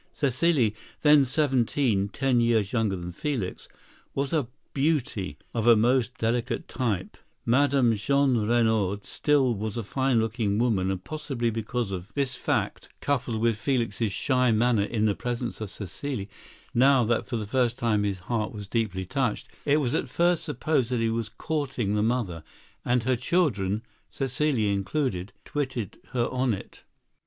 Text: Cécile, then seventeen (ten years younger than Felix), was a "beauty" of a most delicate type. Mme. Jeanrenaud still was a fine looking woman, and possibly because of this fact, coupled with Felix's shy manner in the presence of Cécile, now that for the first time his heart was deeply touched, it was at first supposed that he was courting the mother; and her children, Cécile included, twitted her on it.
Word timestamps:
Cécile, 0.15 0.73
then 1.01 1.25
seventeen 1.25 2.09
(ten 2.09 2.39
years 2.39 2.73
younger 2.73 2.95
than 2.95 3.11
Felix), 3.11 3.69
was 4.15 4.33
a 4.33 4.47
"beauty" 4.73 5.37
of 5.53 5.67
a 5.67 5.75
most 5.75 6.17
delicate 6.17 6.67
type. 6.67 7.17
Mme. 7.45 7.93
Jeanrenaud 7.93 9.05
still 9.05 9.53
was 9.53 9.77
a 9.77 9.83
fine 9.83 10.19
looking 10.19 10.57
woman, 10.57 10.89
and 10.89 11.03
possibly 11.03 11.51
because 11.51 11.91
of 11.91 12.11
this 12.15 12.33
fact, 12.35 12.89
coupled 12.99 13.39
with 13.39 13.59
Felix's 13.59 14.11
shy 14.11 14.51
manner 14.51 14.85
in 14.85 15.05
the 15.05 15.13
presence 15.13 15.61
of 15.61 15.69
Cécile, 15.69 16.27
now 16.73 17.03
that 17.03 17.27
for 17.27 17.37
the 17.37 17.45
first 17.45 17.77
time 17.77 18.01
his 18.01 18.17
heart 18.21 18.51
was 18.51 18.67
deeply 18.67 19.05
touched, 19.05 19.49
it 19.65 19.77
was 19.77 19.93
at 19.93 20.09
first 20.09 20.43
supposed 20.43 20.89
that 20.89 20.99
he 20.99 21.11
was 21.11 21.29
courting 21.29 21.93
the 21.93 22.01
mother; 22.01 22.43
and 22.83 23.03
her 23.03 23.15
children, 23.15 23.83
Cécile 24.11 24.73
included, 24.73 25.31
twitted 25.45 25.99
her 26.13 26.25
on 26.29 26.55
it. 26.55 26.81